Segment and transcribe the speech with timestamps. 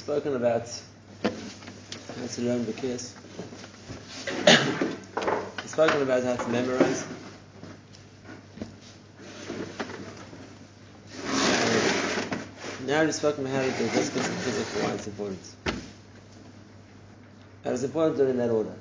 [0.00, 0.66] spoken about
[1.22, 3.14] how to learn the kiss.
[4.26, 7.06] We've spoken about how to memorize.
[12.86, 15.54] Now we've spoken about how to do this because why it's important.
[17.64, 18.74] And it's important to do it in that order.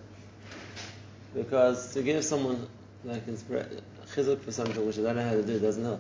[1.35, 2.65] Because to give someone
[3.03, 5.99] like chizuk for something which they don't know how to do doesn't help.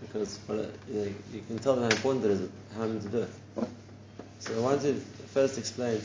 [0.00, 2.98] Because well, uh, you, know, you can tell them how important it is, how to
[2.98, 3.68] do it.
[4.42, 4.94] So I want to
[5.34, 6.00] first explain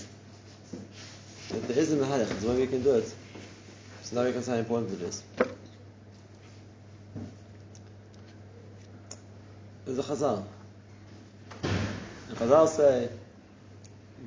[1.50, 3.12] that there is a mahalach, there's way we can do it.
[4.04, 5.24] So now we can see how important it is.
[9.86, 10.44] There's a chazal.
[11.64, 13.10] And chazal say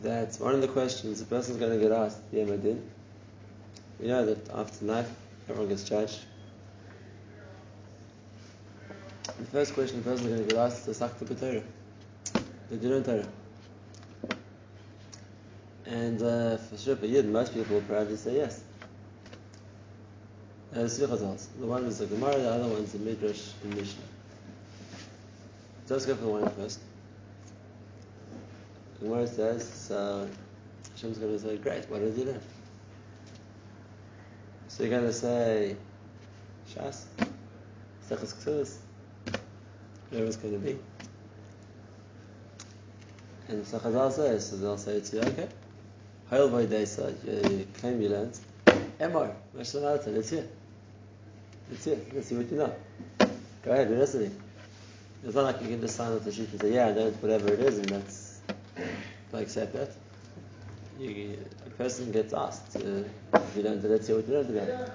[0.02, 2.82] that one of the questions the person is going to get asked, the Yemadin,
[4.00, 5.08] you know that after life,
[5.48, 6.18] everyone gets judged.
[9.38, 11.62] The first question the person is going to get asked is Sakta B'Torah.
[12.70, 13.28] Did you learn Torah?
[15.90, 18.62] And uh, for sure, for Yid, most people will probably say yes.
[20.72, 21.48] Chazals.
[21.58, 24.02] The one is the Gemara, the other one is the Midrash and Mishnah.
[25.86, 26.78] So let's go for the one first.
[29.00, 30.28] Gemara says, so
[30.92, 32.40] Hashem's going to say, great, what did you learn?
[34.68, 35.74] So you're going to say,
[36.72, 37.06] Shas,
[38.08, 38.76] Sechas Ktuvas,
[40.10, 40.78] whatever it's going to be.
[43.48, 45.48] And so Chazal says, so they'll say to you, okay,
[46.30, 47.12] Hail by Desa,
[47.50, 48.38] you claim you learned.
[49.00, 50.46] Emor, Mashallah, it's here.
[51.72, 51.98] It's here.
[52.14, 52.72] Let's see what you know.
[53.64, 54.40] Go ahead, we're listening.
[55.24, 57.20] It's not like you can just sign up the sheet and say, yeah, I learned
[57.20, 58.40] whatever it is, and that's,
[59.34, 59.90] I accept that.
[61.00, 61.36] You,
[61.66, 63.02] a person gets asked, uh,
[63.34, 64.92] if you it, let's see what you learned about.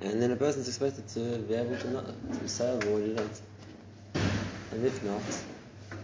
[0.00, 2.04] And then a person's expected to be able to, know,
[2.38, 3.40] to say what he learned.
[4.14, 5.22] And if not,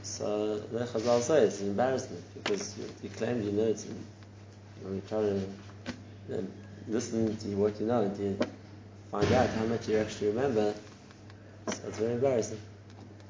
[0.07, 4.07] so the Chazal says it's an embarrassment because you, you claimed you know it and
[4.95, 6.47] you try to
[6.87, 8.39] listen to what you know and you
[9.11, 10.75] find out how much you actually remember,
[11.67, 12.61] so it's very embarrassing.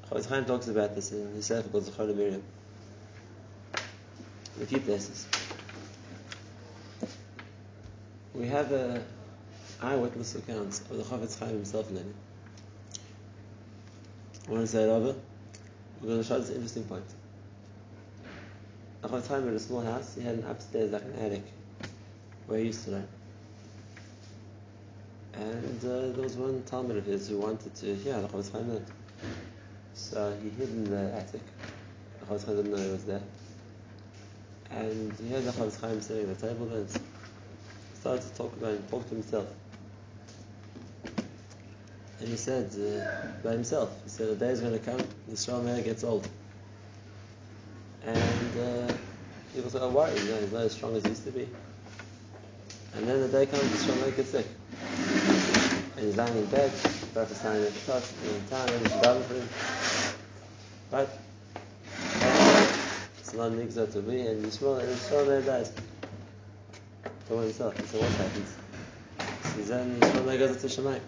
[0.07, 2.43] Chofetz Chaim talks about this in his Sefer called Zechor Miriam.
[4.61, 5.27] A few places.
[8.35, 9.03] We have a
[9.81, 12.13] eyewitness account of the Chofetz Chaim himself learning.
[14.47, 15.15] Want to say it over.
[16.01, 17.05] We're going to show this interesting point.
[19.01, 20.13] The Chofetz Chaim had a small house.
[20.15, 21.43] He had an upstairs, like an attic,
[22.45, 23.07] where he used to learn.
[25.33, 28.69] And uh, there was one Talmud of his who wanted to hear the Chofetz Chaim
[28.69, 28.85] learn.
[29.93, 31.41] So he hid in the attic.
[32.19, 33.23] The Chofetz Chaim didn't know he was there.
[34.69, 36.87] And he heard the Chofetz Chaim sitting at the table and
[37.99, 39.47] started to talk about him, talk to himself.
[42.19, 45.33] And he said uh, by himself, he said, the day is going to come, the
[45.33, 46.27] Yisrael Meir gets old.
[48.03, 48.93] And uh,
[49.53, 51.47] people say, oh, worry, you know, he's not as strong as he used to be.
[52.95, 54.47] And then the day comes, the Yisrael Meir gets sick.
[55.95, 56.71] And he's lying in bed,
[57.15, 59.49] lying in the shot, in town, and he's daven for him.
[60.91, 61.09] Right?
[63.19, 65.71] It's not nigza to be, and Yisrael, and Meir dies.
[67.25, 67.77] For himself.
[67.77, 68.55] He said, what happens?
[69.43, 71.01] So then Meir goes to Shemayim.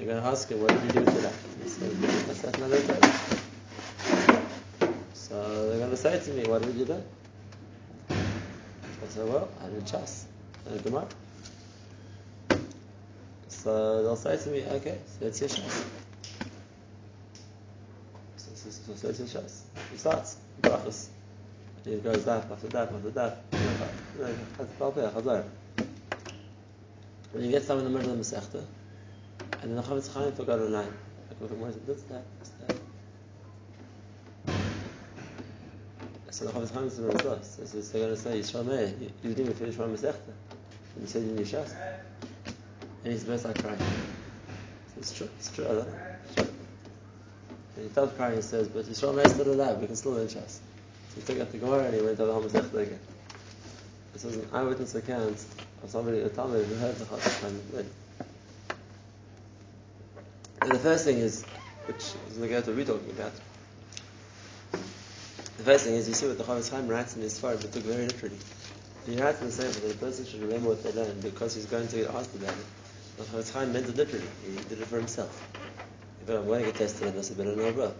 [0.00, 1.34] They're going to ask him, what did you do to that?
[1.62, 2.68] He said, I said, no,
[5.12, 7.04] So they're going to say to me, what did you do?
[8.08, 10.26] I said, well, I did chas.
[10.66, 11.06] I did Gemara.
[13.48, 15.84] So they'll say to me, okay, so it's your shas.
[18.38, 19.64] So, so, so, so it's your shas.
[19.90, 21.08] He starts, brachas.
[21.84, 23.10] He goes daf after daf after
[25.20, 25.44] daf.
[27.32, 28.64] When you get someone in the middle of the Masechta,
[29.62, 30.92] and the Chofetz Chaim forgot a line.
[31.28, 31.86] Like, what is it?
[31.86, 32.76] This, that, this, that.
[36.30, 38.94] So the Chofetz Chaim is going to say, so they're going to say, Yisrael Meir,
[39.00, 40.32] you, you didn't even finish one Masechta.
[40.94, 41.74] And you said you knew Shas.
[43.04, 43.78] And he's burst out crying.
[43.78, 45.86] So it's true, it's true, Allah.
[46.24, 46.50] It's true.
[47.76, 50.12] And he stopped crying and says, but Yisrael Meir is still alive, we can still
[50.12, 50.60] learn Shas.
[51.10, 53.00] So he took out the Gemara and he went to the Masechta again.
[54.12, 55.44] This was an eyewitness account
[55.82, 57.86] of somebody, a Talmud, who heard the Chofetz Chaim
[60.70, 61.44] the first thing is,
[61.86, 63.32] which is the what we're talking about.
[65.58, 67.72] The first thing is, you see what the Chofetz Chaim writes in his Sfarad, but
[67.72, 68.36] took very literally.
[69.06, 71.88] He writes in the that the person should remember what they learned because he's going
[71.88, 72.66] to get asked about it.
[73.16, 74.26] The Chofetz Chaim meant it literally.
[74.46, 75.50] He did it for himself.
[76.22, 77.92] If I'm going to get tested, I must have been a no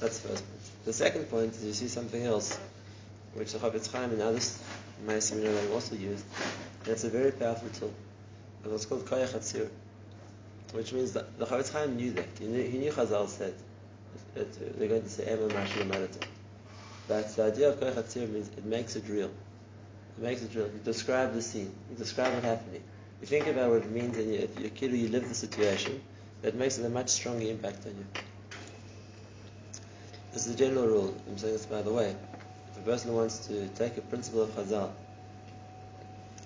[0.00, 0.84] That's the first point.
[0.86, 2.58] The second point is you see something else,
[3.34, 4.62] which the Chofetz Chaim and others,
[5.04, 6.24] Ma'asim also used,
[6.84, 7.92] and it's a very powerful tool.
[8.64, 9.68] It's called Koyach HaTzir
[10.72, 12.26] which means that the Chofetz Chaim knew that.
[12.38, 13.54] He knew, he knew Chazal said
[14.34, 16.18] they're going to say Ema Mashma Marata.
[17.08, 19.30] But the idea of Koich means it makes it real.
[20.16, 20.66] It makes it real.
[20.66, 21.74] You describe the scene.
[21.90, 22.82] You describe what's happening.
[23.20, 26.00] You think about what it means and you, you, you, you live the situation.
[26.42, 28.06] That makes it a much stronger impact on you.
[30.32, 31.14] This is a general rule.
[31.28, 32.14] I'm saying this by the way.
[32.70, 34.92] If a person wants to take a principle of Chazal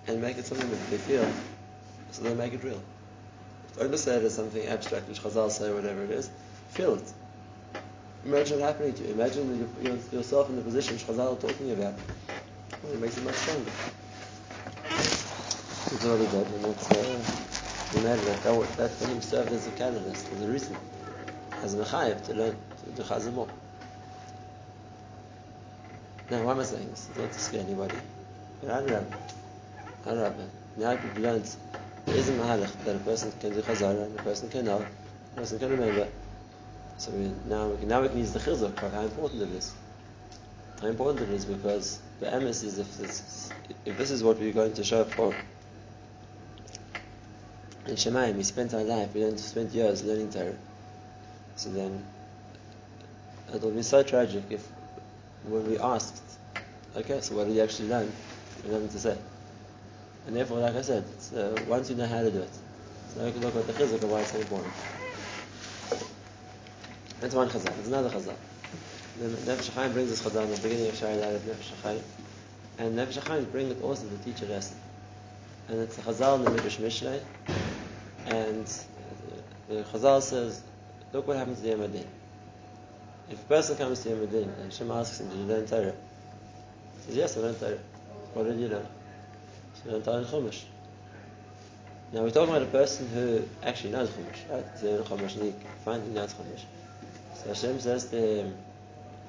[0.06, 1.30] and make it something that they feel,
[2.10, 2.80] so they make it real.
[3.76, 6.30] Don't just say it as something abstract which Chazal say, whatever it is.
[6.68, 7.12] Feel it.
[8.24, 9.14] Imagine it happening to you.
[9.14, 11.94] Imagine you, yourself in the position which Chazal are talking about.
[12.82, 13.70] Well, it makes it much stronger.
[15.92, 19.70] It's already dead, and that's uh, imagine that that, that for him served as a
[19.72, 20.76] catalyst, as a reason,
[21.62, 23.48] as a mechayev to learn to do chazal more.
[26.30, 27.08] Now, why am I saying this?
[27.10, 27.96] It's not to scare anybody.
[28.60, 29.04] But Adrab,
[30.06, 30.34] Adrab,
[30.76, 31.54] now people learned
[32.06, 34.84] there is a mahalach that a person can do chazara and a person can know,
[35.32, 36.08] a person can remember.
[36.96, 39.50] So we, now, we can, now we can use the chizuk of how important it
[39.50, 39.74] is.
[40.80, 43.50] How important it is because the emes is if this,
[43.84, 45.34] if this is what we're going to show for.
[47.86, 50.56] In Shemayim, we spent our life, we learned, spent years learning Torah.
[51.56, 52.04] So then,
[53.54, 54.66] it'll be so tragic if,
[55.44, 56.22] when we asked,
[56.96, 58.10] okay, so what did you actually learn?
[58.64, 59.18] We have nothing to say.
[60.26, 61.04] And therefore, like I said,
[61.36, 62.54] uh, once you know how to do it,
[63.14, 64.72] so we can look at the chizuk of why it's so important.
[67.20, 67.78] That's one chazal.
[67.78, 68.34] It's another chazal.
[69.18, 72.00] The Nefesh HaChaim brings this chazal in the beginning of Shari of Nefesh HaChaim.
[72.78, 74.76] And Nefesh HaChaim brings it also to teach a lesson.
[75.68, 77.20] And it's a chazal in the Midrash Mishlei.
[78.26, 78.66] And
[79.68, 80.62] the chazal says,
[81.12, 82.06] look what happens to Yom Adin.
[83.30, 85.94] If a person comes to Yom Adin and Hashem asks him, did you learn Torah?
[86.96, 87.78] He says, yes, I learned Torah.
[88.32, 88.86] What did you learn?
[89.84, 90.62] He learned Chumash.
[92.12, 94.82] Now we're talking about a person who actually knows Chumash, right?
[94.82, 95.54] Learning Chumash and he
[95.84, 96.64] finally knows Chumash.
[97.34, 98.56] So Hashem says to him,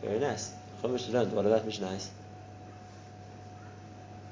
[0.02, 0.54] very nice.
[0.81, 2.07] Chumash learned, what about Mishnayos?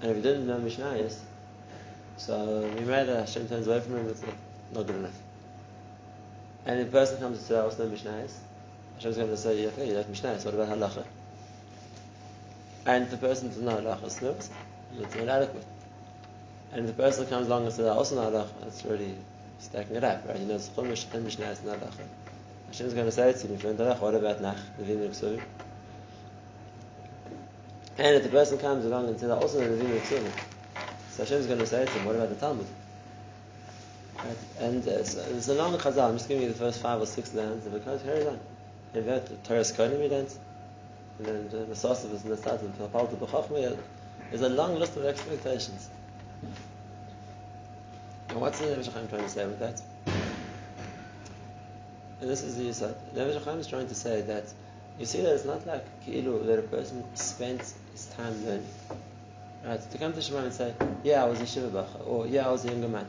[0.01, 1.17] And if he didn't know Mishnayos,
[2.17, 4.21] so we made that Hashem turns away from him, it's
[4.71, 5.17] not, good enough.
[6.65, 8.33] And if a person comes to say, I also know Mishnayos,
[8.95, 11.05] Hashem's going to say, okay, you know Mishnayos, what about Halacha?
[12.85, 14.35] And the person doesn't know Halacha, it's not,
[14.99, 15.65] it's not adequate.
[16.73, 19.15] And the person comes along and says, I also know Halacha, that's really
[19.59, 20.37] stacking it up, right?
[20.37, 22.07] He knows Chumash and Mishnayos and Halacha.
[22.67, 25.41] Hashem's going to say to him, if you Halacha, what about Nach, the Vim Ksuvim?
[27.99, 30.31] And if the person comes along and says, I also know the Vim Ksuvim,
[31.11, 32.65] so Hashem is going to say to him, what about the Talmud?
[34.17, 34.37] Right?
[34.59, 37.35] And uh, so a long chazal, I'm just giving you the first five or six
[37.35, 38.39] lines, and because carries on.
[38.95, 40.33] In fact, the Torah Kodim we learned,
[41.19, 43.77] and then the of us in the of the Palta B'chachmi,
[44.31, 45.89] there's a long list of expectations.
[48.29, 49.81] And what's the Nefesh Chaim trying to say with that?
[52.21, 52.95] And this is the Yisad.
[53.15, 54.45] Nefesh Chaim is trying to say that
[54.99, 58.67] you see that it's not like Ki'ilu, that a person spends his time learning.
[59.65, 59.91] Right?
[59.91, 60.73] To come to Shema and say,
[61.03, 63.07] yeah, I was a Shiva or yeah, I was a younger man.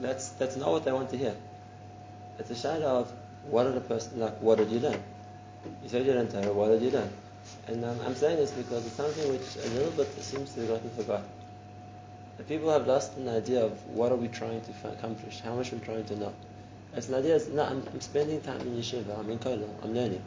[0.00, 1.34] That's, that's not what they want to hear.
[2.38, 3.12] It's a shadow of
[3.48, 5.00] what did a person, like, what did you learn?
[5.82, 7.10] You said you learned Torah, what did you learn?
[7.66, 10.68] And um, I'm saying this because it's something which a little bit seems to have
[10.68, 11.28] gotten forgotten.
[12.38, 15.72] And people have lost an idea of what are we trying to accomplish, how much
[15.72, 16.32] we're trying to know.
[16.94, 20.22] It's an idea, no, I'm, I'm, spending time in yeshiva, I'm in kollel, I'm learning.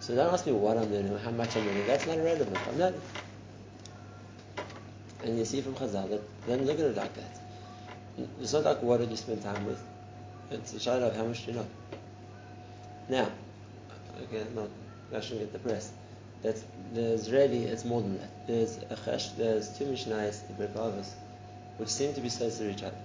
[0.00, 2.56] So don't ask me what I'm learning or how much I'm learning, that's not relevant,
[2.68, 3.00] I'm learning.
[5.24, 7.40] And you see from Chazal that then look at it like that.
[8.40, 9.82] It's not like what did you spend time with.
[10.50, 11.66] It's a shadow of how much do you know.
[13.08, 13.28] Now,
[14.22, 14.68] okay, I'm not
[15.12, 15.92] rushing get depressed.
[16.42, 16.56] That
[16.92, 18.46] there's really it's more than that.
[18.46, 21.10] There's a chesh, there's two mishnayos in Berkavas,
[21.80, 22.96] which seem to be close to each other.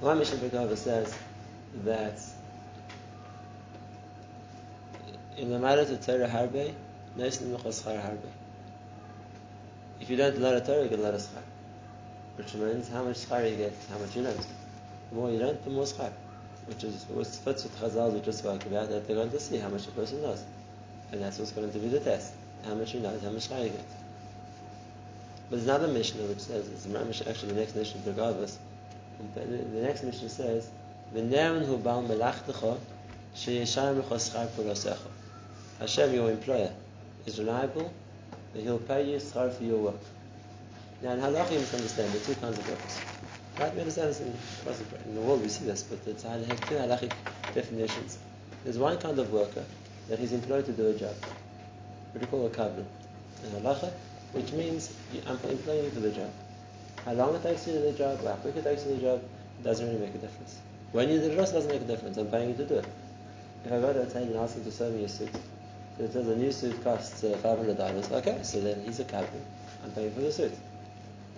[0.00, 1.16] One Mishnah Berkavas says
[1.84, 2.18] that
[5.36, 6.74] in the matter to Torah harbe,
[7.16, 8.28] neislim mechoschar harbe.
[10.00, 11.42] If you don't learn a Torah, you get a lot of schar.
[12.34, 14.36] Which means how much schar you get, how much you learn.
[15.10, 16.10] The more you learn, the more schar.
[16.66, 19.58] Which is what fits with Chazal we just spoke about, that they're going to see
[19.58, 20.42] how much a person knows.
[21.12, 22.32] And that's what's going to be the test.
[22.64, 24.03] How much you know, how much schar you get.
[25.50, 26.86] But there's another Mishnah which says, it's
[27.28, 28.58] actually the next Mishnah, regardless.
[29.34, 30.70] The next Mishnah says,
[31.14, 32.78] V'ne'emen hu ba'al melachtecha,
[33.34, 35.08] she'yeshayim lecha schar purasecha.
[35.78, 36.72] Hashem, your employer,
[37.26, 37.92] is reliable,
[38.52, 40.00] that he'll pay you schar for your work.
[41.02, 43.00] Now in halacha you must understand there are two kinds of workers.
[43.58, 43.74] Right?
[43.74, 44.32] We understand this in,
[45.06, 47.12] in the world we see this, but it's two halachic
[47.54, 48.18] definitions.
[48.64, 49.64] There's one kind of worker
[50.08, 51.14] that he's employed to do a job.
[52.12, 52.86] What you call a kabbalah?
[53.44, 53.92] In halacha,
[54.34, 54.92] which means
[55.26, 56.30] I'm employing you for the job.
[57.04, 58.96] How long it takes you to do the job, how quick it takes you to
[58.96, 59.22] do the job,
[59.62, 60.58] doesn't really make a difference.
[60.92, 62.16] When you did it, it doesn't make a difference.
[62.18, 62.86] I'm paying you to do it.
[63.64, 65.32] If I go to a tailor and ask him to sew me a suit,
[65.96, 68.12] so it says a new suit costs uh, $500.
[68.12, 69.42] Okay, so then he's a captain.
[69.84, 70.52] I'm paying for the suit.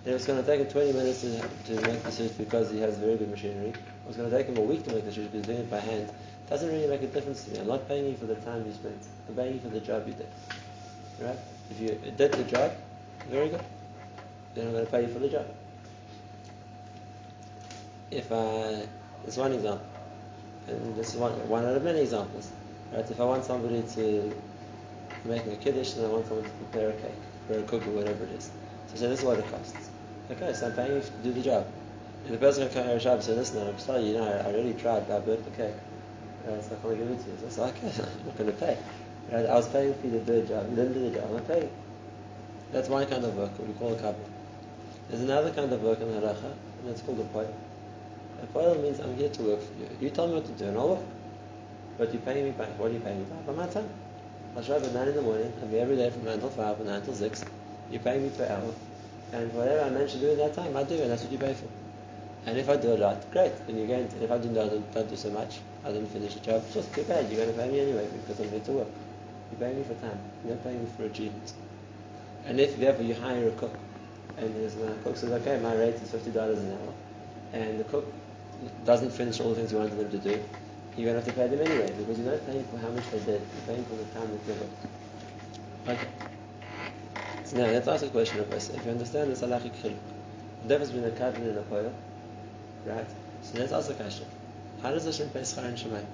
[0.05, 1.41] If it's going to take him 20 minutes to,
[1.75, 4.47] to make the suit because he has very good machinery, or it's going to take
[4.47, 6.69] him a week to make the suit because he's doing it by hand, it doesn't
[6.69, 7.59] really make a difference to me.
[7.59, 8.99] I'm not paying you for the time you spent.
[9.27, 10.27] I'm paying you for the job you did.
[11.19, 11.37] Right?
[11.71, 12.71] If you did the job,
[13.29, 13.63] very good.
[14.55, 15.45] Then I'm going to pay you for the job.
[18.09, 18.87] If I,
[19.23, 19.85] there's one example,
[20.67, 22.51] and this is one, one out of many examples.
[22.91, 23.09] Right?
[23.09, 24.33] If I want somebody to
[25.25, 27.11] make a kiddush and I want someone to prepare a cake
[27.49, 28.49] or a cookie, whatever it is.
[28.87, 29.89] So say, this is what it costs.
[30.31, 31.67] Okay, so I'm paying you to do the job.
[32.25, 34.45] If the person can come here and job say, listen, I'm sorry, you know, I,
[34.47, 35.75] already tried, but I burnt the cake.
[36.45, 37.37] Uh, so I can't give it to you.
[37.49, 38.77] So I say, okay, I'm not going to pay.
[39.31, 39.45] Right?
[39.45, 40.69] I was paying for you to do the job.
[40.69, 41.35] You didn't do the job.
[41.35, 41.69] I'm paying.
[42.71, 44.25] That's one kind of work, we call a couple.
[45.09, 47.53] There's another kind of work in halacha, and that's called a poil.
[48.43, 49.89] A poil means I'm here to work for you.
[50.01, 51.05] You tell me what to do, and I'll work.
[51.97, 52.77] But you pay me back.
[52.77, 53.47] What are you paying me back?
[53.47, 53.89] By my time.
[54.55, 55.53] I'll show up at 9 in the morning.
[55.61, 57.45] I'll be every day from 9 till 5 or 9 till 6.
[57.89, 58.73] You pay me per hour.
[59.31, 61.37] And whatever I manage to do in that time, I do, and that's what you
[61.37, 61.67] pay for.
[62.45, 63.53] And if I do a lot, great.
[63.67, 66.33] And you're going to, if I do not, don't do so much, I didn't finish
[66.33, 67.29] the job, just too bad.
[67.29, 68.87] You're going to pay me anyway because I'm here to work.
[69.51, 70.19] You pay me for time.
[70.45, 71.53] You're not paying me for achievements.
[72.47, 73.75] And if ever you hire a cook,
[74.37, 76.93] and there's a cook says, okay, my rate is fifty dollars an hour,
[77.51, 78.05] and the cook
[78.85, 80.43] doesn't finish all the things you wanted them to do,
[80.95, 83.03] you're going to have to pay them anyway because you're not paying for how much
[83.11, 83.41] they did.
[83.41, 84.85] You're paying for the time that they worked.
[85.89, 86.07] Okay.
[87.43, 88.69] So now let's ask a question of us.
[88.69, 89.97] If you understand this halachic chiluk,
[90.63, 91.93] the difference between a kabbalah and a poil,
[92.85, 93.05] right?
[93.41, 94.25] So let's ask a question.
[94.81, 96.05] How does Hashem pay schar and shemayim?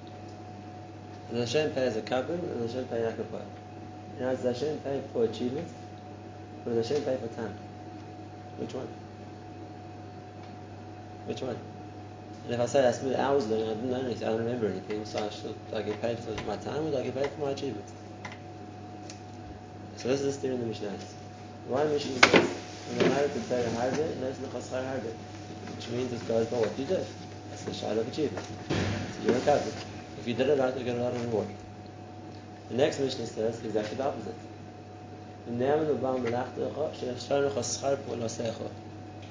[1.30, 3.46] Does Hashem pay as a kabbalah or does Hashem pay like a poil?
[4.16, 5.68] You know, does Hashem pay for achievement
[6.64, 7.54] does Hashem pay for time?
[8.58, 8.88] Which one?
[11.26, 11.58] Which one?
[12.44, 14.68] And if I say I spent hours learning, I didn't learn anything, I don't remember
[14.68, 17.30] anything, so I should, I get paid for my time or do I get paid
[17.30, 17.92] for my achievements?
[19.96, 20.92] So this is the theory in the Mishnah.
[21.68, 22.50] Why Mishnah says,
[22.86, 25.12] when you're married to Torah Harbe, and there's the Chaschar Harbe,
[25.76, 27.06] which means it goes by what you did.
[27.48, 28.44] That's the shine of achievement.
[29.12, 29.72] So you're a covered.
[30.18, 31.48] If you did it right, you get a lot of reward.
[32.68, 34.34] The next Mishnah says exactly the opposite.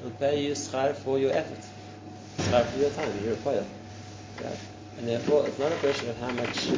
[0.04, 1.66] Will pay you schar for your effort,
[2.38, 3.12] schar for your time.
[3.24, 3.66] You're poil,
[4.44, 4.60] right?
[4.98, 6.70] And therefore, it's not a question of how much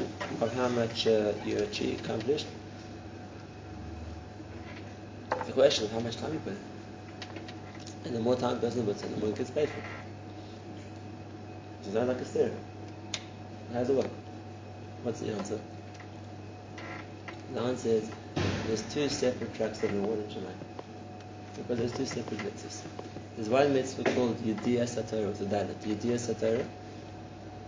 [0.42, 2.48] of how much uh, you achieve, accomplished.
[5.32, 6.60] It's a question of how much time you put in.
[8.06, 9.82] And the more time a person puts in, the more he gets paid for.
[11.84, 12.52] It's not like a stair.
[13.74, 14.12] How does it work?
[15.04, 15.60] What's the answer?
[17.54, 18.10] The answer is
[18.66, 20.54] there's two separate tracks of reward in Shemai.
[21.56, 22.82] Because there's two separate mitzvahs.
[23.36, 25.76] There's one mitzvah called Yediyah Satorah, it's a dalit.
[25.84, 26.66] Yediyah Satorah,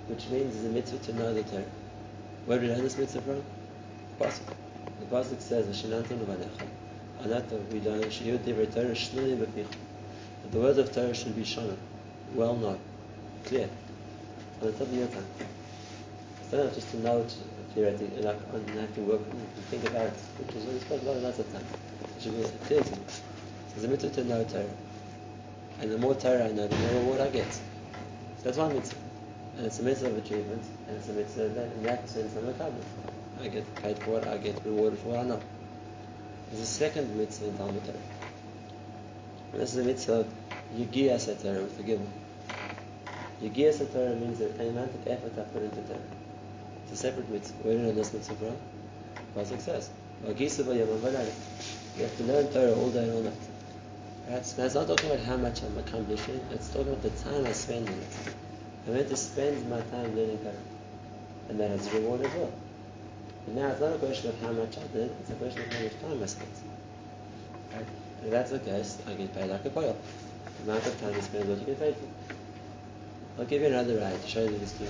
[0.08, 1.64] which means it's a mitzvah to know the Torah.
[2.46, 3.44] Where do I learn this mitzvah from?
[4.20, 4.54] Pasuk.
[5.00, 6.68] The Pasuk says, Shinantam Levanecha.
[7.22, 9.76] Anata, we learn Shiyud Divrei Torah Shnuli Bepicha.
[10.44, 11.78] That the words of Torah should be shown,
[12.34, 12.80] well known,
[13.46, 13.70] clear,
[14.62, 15.26] on the top of your tongue.
[16.42, 17.36] It's not just to know it
[17.78, 21.02] theoretically, like on have to work and think about it, which is what we spoke
[21.04, 21.64] about lots of time.
[22.18, 22.98] It should be clear to.
[23.76, 24.66] It's a mitzvah to know Torah.
[25.80, 27.54] And the more Torah I know, the more reward I get.
[27.54, 27.62] So
[28.44, 28.98] that's one mitzvah.
[29.58, 32.50] And it's a mitzvah of achievement, and it's a mitzvah that in that sense I'm
[32.50, 32.74] a kabbalah.
[33.42, 35.42] I get paid for what I get rewarded for what I know.
[36.50, 37.98] There's a second mitzvah in Talmud Torah.
[39.54, 40.28] And this is a mitzvah of
[40.76, 42.10] Yigiyah Satorah with the Gimel.
[43.44, 46.17] Satorah means that the amount of effort I put into Torah.
[46.90, 47.64] It's a separate mitzvah.
[47.64, 48.56] Where you know this mitzvah from?
[49.36, 49.90] Pasuk says,
[50.26, 54.46] You have to learn Torah all day and all night.
[54.46, 57.52] So that's not talking about how much I'm accomplishing, it's talking about the time I
[57.52, 58.34] spend on it.
[58.88, 60.56] I'm meant to spend my time learning Torah.
[61.50, 62.54] And that has reward as well.
[63.46, 65.74] But now it's not a question of how much I did, it's a question of
[65.74, 66.50] how much time I spent.
[67.74, 67.86] Right?
[68.24, 69.98] If that's the case, I get paid like a poil.
[70.64, 72.08] The amount of time you spend is what you get paid for.
[73.42, 74.88] I'll give you another ride to show you this two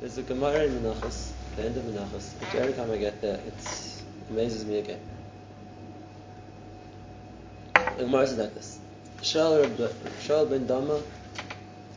[0.00, 3.20] There's a Gemara in Menachos, the end of Menachos, which every time I get uh,
[3.20, 4.98] there, it amazes me again.
[7.98, 8.78] The Gemara says like this.
[9.20, 11.02] Shaul ben Dama,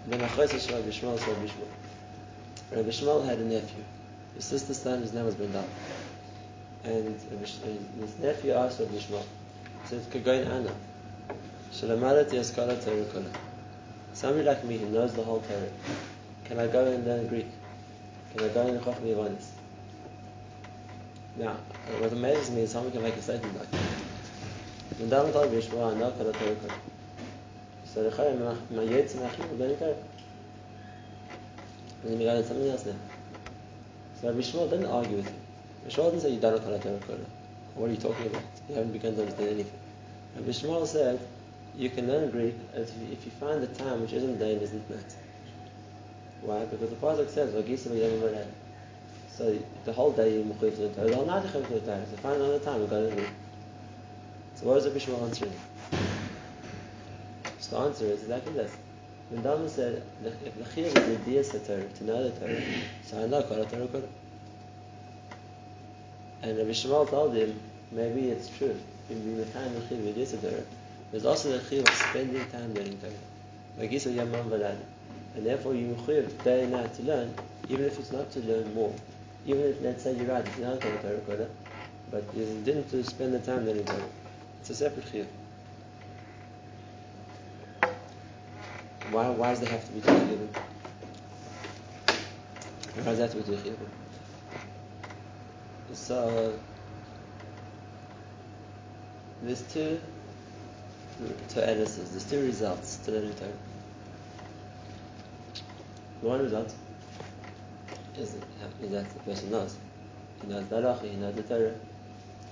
[0.05, 1.69] ben Achos Shaul Bishmael, Shaul Bishmael.
[2.75, 3.83] Rabbi Shmuel had a nephew.
[4.35, 5.67] His sister's son, his name was Ben Dama.
[6.83, 9.23] And his nephew asked Rabbi Shmuel,
[9.83, 10.75] he said, Kagoin Anna,
[11.71, 13.23] Shalamarat Yaskala Torah.
[14.11, 15.69] Somebody like me who knows the whole Torah,
[16.43, 17.47] can I go and learn Greek?
[18.35, 19.37] And?
[21.35, 21.57] Now,
[21.99, 23.81] what amazes me is someone can make a statement like that.
[27.85, 28.39] So the Chayim,
[28.71, 29.95] my Yetzim Achim, learning Torah.
[32.03, 32.93] And then we got something else now.
[34.19, 35.35] So Rabbi Shmuel didn't argue with him.
[35.83, 37.17] Rabbi Shmuel didn't say you don't know Torah
[37.75, 38.43] What are you talking about?
[38.69, 39.79] You haven't begun to understand anything.
[40.35, 41.19] Rabbi Shmuel said
[41.75, 45.15] you can learn Greek if you, find the time which isn't there and isn't met.
[46.45, 46.65] Why?
[46.65, 48.45] Because the pasuk says v'gisam
[49.29, 51.73] So the whole day you mechuyev to the Torah, the whole night you mechuyev to
[51.75, 52.05] the Torah.
[52.09, 53.29] So find another time you got to read.
[54.55, 55.53] So what is Rabbi Shmuel answering?
[57.59, 58.75] So the answer is exactly this.
[59.29, 62.61] When Dama said, if the chiyuv is the dias Torah, to know the Torah,
[63.05, 64.03] so I know Kol Torah Kol.
[66.41, 67.57] And Rabbi Shmuel told him,
[67.91, 68.77] maybe it's true.
[69.09, 70.63] In the time chiyuv is Torah,
[71.11, 73.99] there's also the chiyuv of spending time learning Torah.
[73.99, 74.77] Said, Yamam Valad.
[75.35, 77.33] And therefore you mechuyev day and night to learn,
[77.69, 78.93] even if it's not to learn more.
[79.45, 81.47] Even if, let's say you're right, it's not Kol Torah Kol,
[82.11, 84.03] but you didn't to spend the time learning Torah.
[84.59, 85.25] It's a separate chiyuv.
[89.11, 90.47] Why, why does there have to be chiyuvim?
[92.95, 93.77] Why does that have to be two?
[95.93, 96.57] So,
[99.41, 99.99] there's two
[101.49, 103.72] two editors, there's two results to learning Torah.
[106.23, 106.73] The one result
[108.17, 108.35] is,
[108.81, 109.75] is that the person knows.
[110.41, 111.73] He knows the he knows the Torah.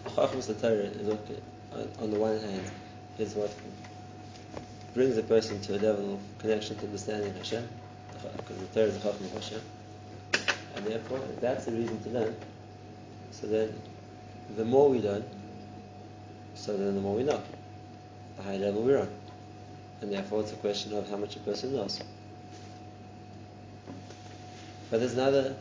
[0.08, 1.38] Chachmas the Torah is okay.
[2.01, 2.70] On, the one hand,
[3.18, 3.56] is what
[4.94, 7.66] brings a person to a level of connection to understanding Hashem,
[8.36, 9.62] because the Torah is the Chacham of Hashem.
[10.75, 12.36] And therefore, that's the reason to learn,
[13.32, 13.74] so then
[14.58, 15.24] the more we learn,
[16.56, 17.42] so then the more we know.
[18.36, 19.10] The higher level we're on.
[20.01, 22.01] And therefore, it's a question of how much a person knows.
[24.91, 25.55] But there's another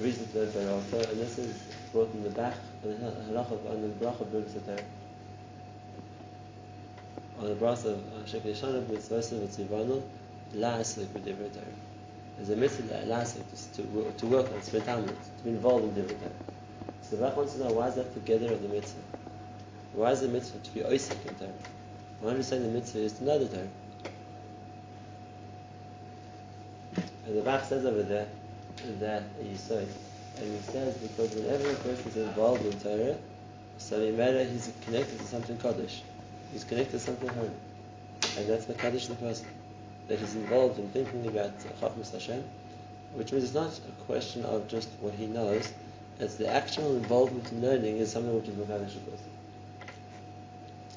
[0.00, 1.54] reason to learn Torah also, and this is
[1.92, 4.82] brought in the back on the halacha on the bracha of Torah
[7.38, 10.02] on the brass of Shekel Yeshana B'Mitzvah V'Tzivanu
[10.54, 11.66] La'asik B'Divrei Torah.
[12.38, 16.02] There's a mitzvah La'asik to, to work on, spend time with, to be involved in
[16.02, 16.30] Divrei Torah.
[17.02, 19.02] So the Bach wants to know why is that together of the mitzvah?
[19.92, 21.52] Why is the mitzvah to be oisik in Torah?
[22.20, 23.68] Why understand the mitzvah is to know the Torah?
[27.26, 28.28] And the Bach says over there
[29.00, 29.22] that
[29.56, 29.76] saw.
[29.76, 33.16] And he says because whenever a person is involved in Torah,
[33.78, 36.02] so no matter he's connected to something Kaddish.
[36.52, 37.50] He's connected to something holy.
[38.36, 39.46] And that's Makadish the person.
[40.08, 42.44] That he's involved in thinking about Chachmas Hashem,
[43.14, 45.72] which means it's not a question of just what he knows,
[46.20, 49.30] it's the actual involvement in learning is something which is the person.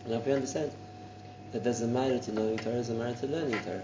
[0.07, 0.71] Now if we understand
[1.51, 3.83] that there's a matter to knowing Torah, there's a matter to learning Torah.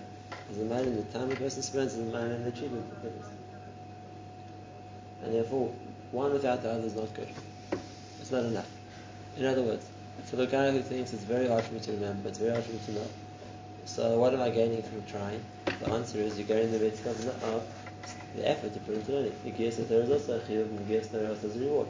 [0.53, 2.85] There's a matter in the time a person spends, there's a matter in the achievement
[2.85, 3.37] of the person.
[5.23, 5.73] And therefore,
[6.11, 7.29] one without the other is not good.
[8.19, 8.69] It's not enough.
[9.35, 9.89] In other words,
[10.25, 12.63] for the guy who thinks it's very hard for me to remember, it's very hard
[12.65, 13.07] for me to know.
[13.85, 15.43] So what am I gaining from trying?
[15.65, 17.63] The answer is you're gaining the mitzvah of
[18.35, 19.33] the effort to put into learning.
[19.43, 21.87] You guess that there is also a chiyuv, and guess there is also a reward.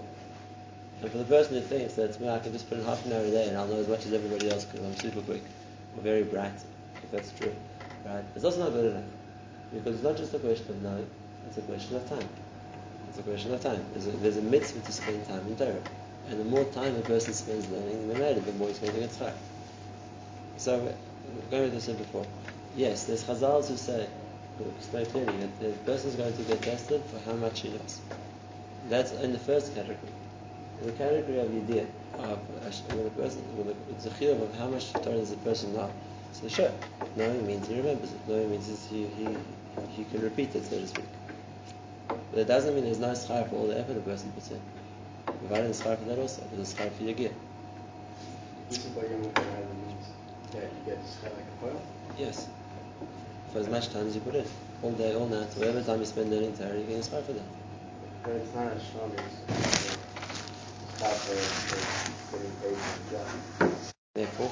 [1.01, 3.11] And for the person who thinks that me, I can just put in half an
[3.11, 5.43] hour a day and I'll know as much as everybody else because I'm super quick
[5.97, 6.55] or very bright,
[7.03, 7.53] if that's true,
[8.05, 8.23] right?
[8.35, 9.03] It's also not good enough
[9.73, 11.07] because it's not just a question of knowing;
[11.47, 12.27] it's a question of time.
[13.09, 13.85] It's a question of time.
[13.93, 15.75] There's a, there's a mitzvah to spend time in Torah.
[16.29, 18.99] And the more time a person spends learning the matter, the more he's going to
[19.01, 19.33] get tzchak.
[20.57, 20.93] So,
[21.51, 22.25] going with this before,
[22.75, 24.07] yes, there's chazals who say,
[24.57, 27.69] who explain clearly that the person is going to get tested for how much he
[27.69, 28.01] knows.
[28.89, 29.97] That's in the first category.
[30.81, 31.85] In the category of idea,
[32.17, 35.37] of uh, when a person, when the, it's a of how much Torah does a
[35.37, 35.91] person know.
[36.43, 36.71] So sure,
[37.15, 38.27] knowing means he remembers it.
[38.27, 39.37] Knowing means he, he,
[39.87, 41.05] he can repeat it, so to speak.
[42.09, 44.59] But it doesn't mean there's no schar for all the effort a person puts in.
[45.25, 47.31] Provided the schar for that also, but the schar for your gear.
[52.17, 52.49] Yes.
[53.53, 54.45] For as much time as you put in.
[54.81, 57.45] All day, all night, whatever time you spend learning Torah, you're getting a for that.
[58.21, 59.21] But it's not as strong as
[60.99, 64.51] schar for putting patience Therefore,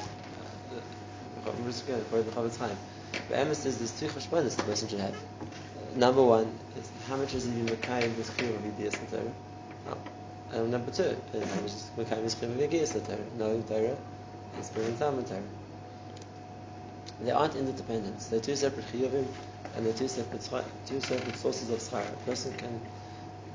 [1.48, 2.78] I'm just going for the Chofetz Chaim.
[3.28, 5.16] But Emma says there's two cheshbonis the person should have.
[5.96, 9.24] Number one is how much is he Mekayim this chiyuv of Yidiyas Torah?
[9.88, 9.98] No.
[10.52, 13.18] And number two is how much is Mekayim this chiyuv of Yidiyas Torah?
[13.38, 13.98] Knowing Torah
[14.56, 15.42] and spending time in Torah.
[17.22, 18.20] They aren't interdependent.
[18.30, 19.26] They're two separate chiyuvim
[19.76, 20.48] and they're two separate
[20.86, 22.06] two separate sources of schar.
[22.08, 22.80] A person can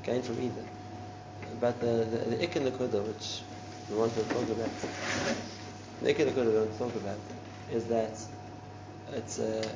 [0.03, 0.63] gain from either.
[1.61, 3.41] But the the, the ik and the kuda, which
[3.89, 4.69] we want to talk about,
[6.01, 7.36] the ik and the kuda we want to talk about
[7.71, 8.19] is that
[9.13, 9.67] it's uh,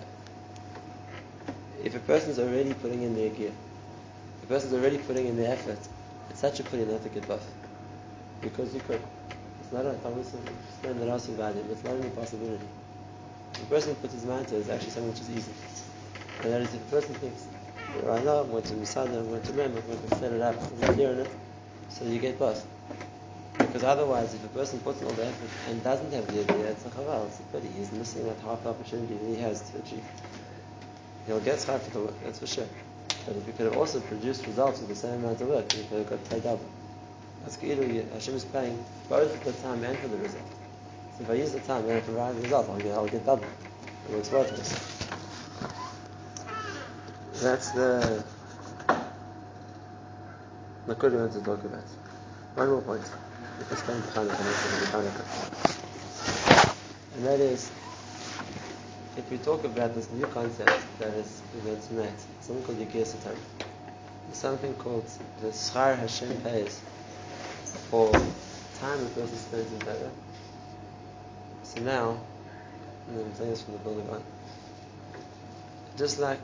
[1.84, 3.51] if a person's already putting in their gear,
[4.43, 5.80] a person's already putting in their effort,
[6.30, 7.47] it's such a pity not to get both.
[8.41, 9.01] Because you could.
[9.62, 9.95] It's not a
[10.80, 12.65] stand that also value, it's not an impossibility.
[13.62, 15.51] A person puts his mind to it, it's actually something which is easy.
[16.43, 17.45] And that is if a person thinks
[18.04, 20.41] right now, I'm going to Misada, I'm going to Mem, I'm going to set it
[20.41, 21.27] up, I'm in it,
[21.89, 22.65] so you get both.
[23.71, 26.71] Because otherwise, if a person puts in all the effort and doesn't have the idea,
[26.71, 27.69] it's a chaval, it's a pity.
[27.69, 30.03] He's missing that half the opportunity that he has to achieve.
[31.25, 32.67] He'll get for the work, that's for sure.
[33.25, 35.86] But if you could have also produced results with the same amount of work, you
[35.86, 36.65] could have got paid double.
[37.43, 40.43] That's Ki'ilu, Hashem is paying both for the time and for the result.
[41.17, 43.25] So if I use the time and I provide the result, I'll get, I'll get
[43.25, 43.45] double.
[44.10, 45.01] It works both ways.
[47.41, 48.21] That's the
[50.88, 51.84] Nakud we want to talk about.
[52.55, 53.31] One more point.
[57.15, 57.71] And that is,
[59.17, 63.38] if we talk about this new concept that is events tonight, something called Yigir Satan.
[64.34, 65.06] Something called
[65.41, 66.82] the Schar Hashem pays
[67.89, 68.12] for
[68.80, 70.12] time a person spends in Torah.
[71.63, 72.17] So now,
[73.10, 74.24] and I'm saying this from the building on,
[75.97, 76.41] just like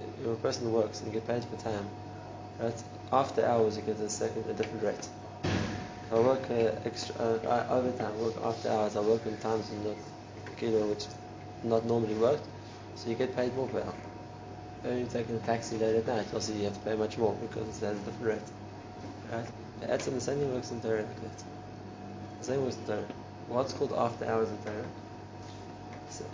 [0.00, 1.86] if a person works and you get paid for time,
[2.58, 2.82] right?
[3.12, 5.08] After hours you get a second, a different rate.
[6.14, 9.96] I work uh, extra uh, overtime, work after hours, I work in times when the
[10.56, 11.06] kilo which
[11.64, 12.46] not normally worked,
[12.94, 13.94] so you get paid more per hour.
[14.82, 17.34] When you're taking a taxi late at night, also you have to pay much more
[17.34, 18.48] because it has a different rate.
[19.32, 19.46] Right?
[19.80, 21.44] That's in the same works in Torah like that.
[22.40, 23.08] The same works in Torah.
[23.48, 24.86] What's called after hours in Torah?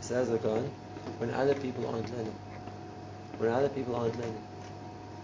[0.01, 0.71] Says the Kohen,
[1.19, 2.35] when other people aren't learning
[3.40, 4.43] when other people aren't learning.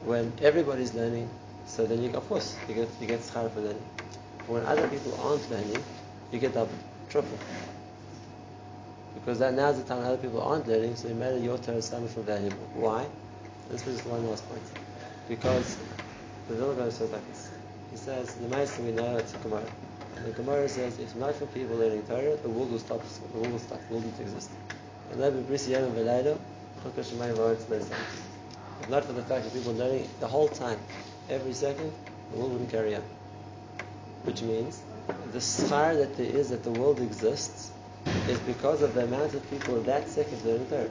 [0.04, 1.28] When everybody's learning,
[1.66, 3.84] so then you of course you get you get schar for learning.
[4.46, 5.82] When other people aren't learning,
[6.30, 6.70] you get double,
[7.08, 7.38] triple.
[9.14, 12.00] Because that now's the time other people aren't learning, so you made your Torah so
[12.00, 12.68] much more valuable.
[12.74, 13.06] Why?
[13.70, 14.62] This was one last point.
[15.28, 15.76] Because
[16.48, 17.50] the Vilna says like this.
[17.90, 19.64] He says the most we know it's a Gemara.
[20.24, 23.02] The Gemara says if not for people learning Torah, the world will stop.
[23.32, 23.80] The world will stop.
[23.88, 24.50] The world will exist.
[25.10, 25.68] And that would be if
[28.90, 30.78] not for the fact that people learning the whole time,
[31.28, 31.92] every second,
[32.30, 33.02] the world wouldn't carry on.
[34.26, 34.82] Which means
[35.32, 37.70] the schar that there is that the world exists
[38.28, 40.90] is because of the amount of people that second learning Torah.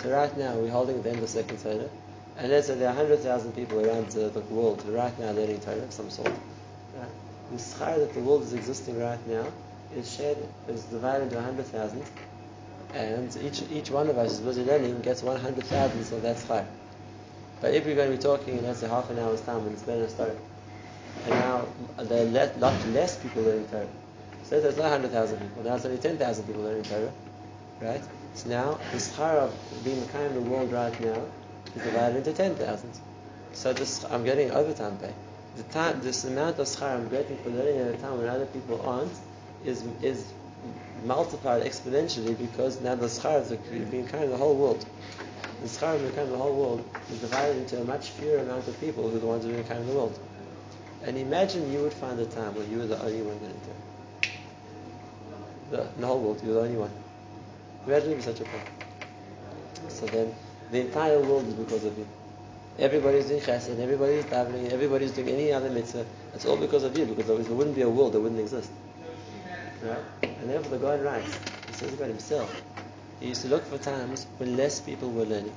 [0.00, 1.90] So right now we're holding the end of second Torah,
[2.38, 5.82] and let's say there are 100,000 people around the, the world right now learning Torah
[5.82, 6.28] of some sort.
[6.28, 7.08] Right?
[7.50, 9.46] The schar that the world is existing right now
[9.96, 12.02] is shared, is divided into 100,000,
[12.94, 16.66] and each each one of us is busy learning gets 100,000, so that's fine.
[17.60, 19.82] But if we're going to be talking, let's say half an hour's time, and it's
[19.82, 20.36] to start.
[21.24, 21.66] And now
[21.98, 23.88] there are a lot less people learning Torah.
[24.44, 27.12] So there's not 100,000 people, now it's only 10,000 people learning Torah.
[27.80, 28.02] Right?
[28.34, 31.24] So now the schar of being the kind of the world right now
[31.74, 32.90] is divided into 10,000.
[33.52, 35.12] So this, I'm getting overtime pay.
[35.56, 38.46] The time, this amount of schar I'm getting for learning at a time when other
[38.46, 39.12] people aren't
[39.64, 40.32] is is
[41.04, 44.86] multiplied exponentially because now the schar of being kind of the whole world.
[45.62, 48.38] The schar of being kind of the whole world is divided into a much fewer
[48.38, 50.18] amount of people who are the ones who are kind of the world.
[51.04, 53.60] And imagine you would find a time when you were the only one getting
[55.70, 55.84] there.
[55.84, 56.90] The, the whole world, you're the only one.
[57.86, 58.62] Imagine if such a point.
[59.88, 60.34] So then
[60.70, 62.06] the entire world is because of you.
[62.78, 66.06] Everybody's doing chesed, everybody's davening, everybody's doing any other mitzvah.
[66.34, 68.70] It's all because of you, because there wouldn't be a world, there wouldn't exist.
[69.82, 69.98] Right?
[70.22, 72.62] And therefore the God writes, he says about himself,
[73.20, 75.54] he used to look for times when less people were learning.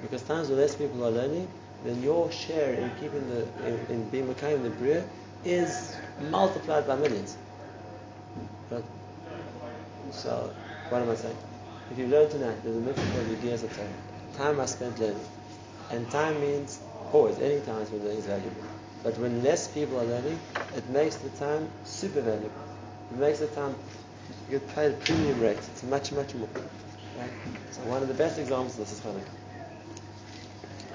[0.00, 1.48] Because times when less people are learning,
[1.84, 5.04] then your share in keeping the in, in being Mekayim the Bria
[5.44, 5.96] is
[6.30, 7.36] multiplied by millions.
[8.70, 8.84] Right?
[10.10, 10.50] So
[10.88, 11.36] what am I saying?
[11.90, 13.94] If you learn tonight, there's a mitzvah called Yigiyas of time.
[14.36, 15.24] Time I spent learning.
[15.90, 16.80] And time means
[17.12, 18.64] always, any time spent learning is valuable.
[19.04, 20.38] But when less people are learning,
[20.74, 22.50] it makes the time super valuable.
[23.12, 23.74] It makes the time
[24.50, 25.58] you get paid a premium rate.
[25.58, 26.48] It's much, much more.
[27.18, 27.30] Right?
[27.70, 29.45] So one of the best examples of this is Hanukkah.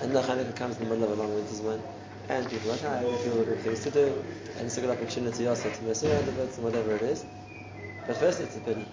[0.01, 1.83] And the Hanukkah comes in the middle of a long winter's month,
[2.27, 4.23] and people are tired, they feel looking things to do,
[4.57, 7.23] and it's a good opportunity also to mess around a bit and whatever it is.
[8.07, 8.85] But first it's a pity.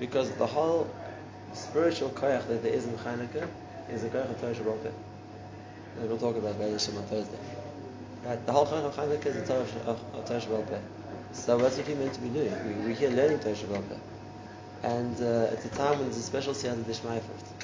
[0.00, 0.92] Because the whole
[1.52, 3.48] spiritual koyach that there is in Hanukkah
[3.90, 4.92] is a koyach of Torah Shabbat.
[5.98, 7.38] And we'll talk about Be'ez on Thursday.
[8.24, 8.44] Right?
[8.44, 10.80] The whole koyach of Hanukkah is a Torah Shabbat.
[11.32, 12.84] So that's what we're meant to be doing.
[12.84, 13.98] We, are here learning Torah Shabbat.
[14.82, 17.59] And uh, it's a time when there's a special siyata dishmaya for it.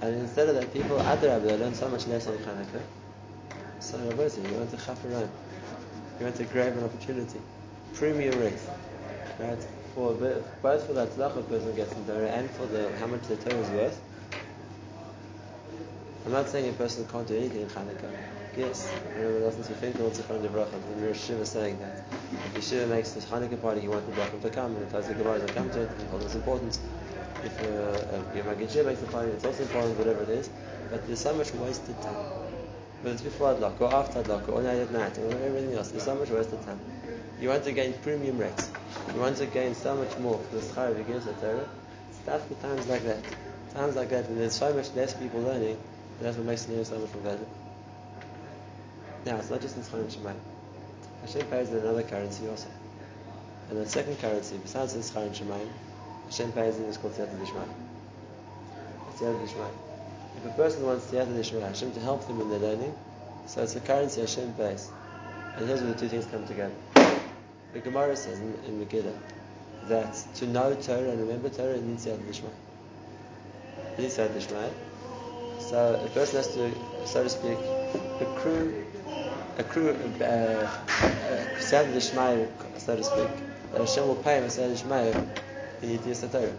[0.00, 2.82] And instead of that, people, Adrab, they learn so much less on Chanukah.
[3.80, 5.28] So Rabbi you want to chaperon.
[6.18, 7.40] You want to grab an opportunity.
[7.94, 8.58] Premium rate.
[9.38, 9.58] Right?
[9.94, 13.36] For both for the tzlach person gets in Torah and for the how much the
[13.36, 14.00] Torah is worth.
[16.26, 18.10] I'm not saying a person can't do anything in Chanukah.
[18.56, 22.02] Yes, remember listen to Finkel Zichron Devracha, the Mir Shiva is saying that.
[22.56, 25.38] If Yeshiva makes this Hanukkah party, you want the Brachim to come, and the Gemara
[25.38, 26.78] to come to it, and hold it's important.
[27.44, 30.50] If your Maggid makes the party, it's also important, whatever it is.
[30.90, 32.14] but there's so much wasted time.
[33.02, 36.02] Whether it's before Adlak or after Adlak or night at night or everything else, there's
[36.02, 36.80] so much wasted time.
[37.40, 38.70] You want to gain premium rates.
[39.14, 41.68] You want to gain so much more for the schar of Yigis Torah.
[42.22, 43.22] Stuff at times like that.
[43.74, 45.78] Times like that when there's so much less people learning,
[46.20, 47.48] that's what makes the so much more valuable.
[49.24, 50.36] Now, it's not just in Schar and Shemayim.
[51.22, 52.68] Hashem pays in another currency also.
[53.68, 55.68] And the second currency, besides the Schar and Shemayim,
[56.28, 57.68] Hashem pays in is called Siyata Dishmayim.
[59.16, 59.70] Siyata.
[60.36, 62.94] If a person wants Siyata Dishmayim, Hashem to help them in their learning,
[63.46, 64.90] so it's a currency Hashem pays.
[65.56, 66.74] And here's where the two things come together.
[67.72, 69.16] The Gemara says in, in Megillah
[69.88, 72.52] that to know Torah and remember Torah it needs Siyata Dishmayim.
[73.96, 74.72] It needs Siyata Dishmayim.
[75.60, 76.70] So a person has to,
[77.06, 77.58] so to speak,
[78.20, 78.84] accrue
[79.56, 80.68] accrue uh, uh,
[81.56, 83.28] Siyata so to speak,
[83.72, 85.46] that Hashem will pay him a Siyata
[85.80, 86.52] Dishmayim in Yitiyas Torah.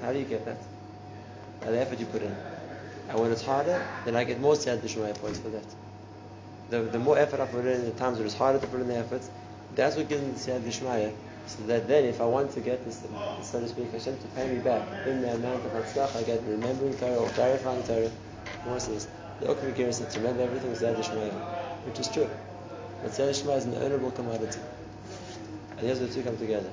[0.00, 0.58] How do you get that?
[1.60, 2.34] By the effort you put in.
[3.08, 5.64] And when it's harder, then I get more Siyat Dishmaya points for that.
[6.70, 8.88] The, the more effort I put in, the times when it's harder to put in
[8.88, 9.30] the efforts,
[9.74, 11.12] that's what gives me the Dishmaya.
[11.46, 13.02] So that then, if I want to get this,
[13.42, 16.42] so to speak, Hashem to pay me back in the amount of Hatzlach I get
[16.46, 18.10] remembering Torah or clarifying Torah,
[18.66, 19.08] more says,
[19.40, 21.32] the Okra Gira said to remember everything is Dishmaya,
[21.86, 22.28] which is true.
[23.02, 24.60] But Dishmaya is an honorable commodity.
[25.70, 26.70] And here's the two come together.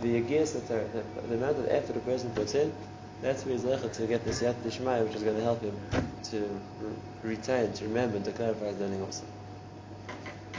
[0.00, 2.72] The Yagis, the, the, the amount of effort a person puts in,
[3.20, 5.76] that's where he's lecha to get Siyat Dishmaya, which is going to help him
[6.24, 9.24] to re- retain, to remember, to clarify his learning also.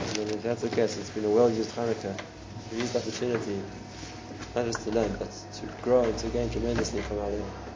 [0.00, 2.14] And if that's the case, it's been a well-used Hanukkah,
[2.72, 3.62] a used opportunity,
[4.54, 7.69] not just to learn, but to grow and to gain tremendously from our learning.